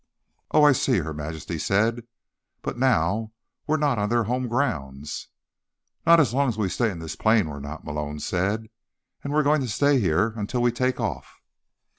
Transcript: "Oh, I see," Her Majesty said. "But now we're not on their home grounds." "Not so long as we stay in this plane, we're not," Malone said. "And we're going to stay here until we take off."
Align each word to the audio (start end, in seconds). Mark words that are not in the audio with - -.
"Oh, 0.49 0.63
I 0.63 0.71
see," 0.71 0.97
Her 0.97 1.13
Majesty 1.13 1.59
said. 1.59 2.07
"But 2.63 2.75
now 2.75 3.33
we're 3.67 3.77
not 3.77 3.99
on 3.99 4.09
their 4.09 4.23
home 4.23 4.47
grounds." 4.47 5.27
"Not 6.07 6.17
so 6.25 6.35
long 6.35 6.49
as 6.49 6.57
we 6.57 6.69
stay 6.69 6.89
in 6.89 6.97
this 6.97 7.15
plane, 7.15 7.47
we're 7.47 7.59
not," 7.59 7.83
Malone 7.85 8.17
said. 8.19 8.69
"And 9.23 9.31
we're 9.31 9.43
going 9.43 9.61
to 9.61 9.67
stay 9.67 9.99
here 9.99 10.33
until 10.35 10.59
we 10.63 10.71
take 10.71 10.99
off." 10.99 11.35